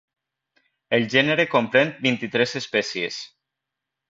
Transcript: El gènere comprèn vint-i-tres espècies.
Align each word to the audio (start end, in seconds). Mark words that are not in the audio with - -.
El 0.97 1.05
gènere 1.15 1.45
comprèn 1.51 1.93
vint-i-tres 2.07 2.57
espècies. 2.63 3.21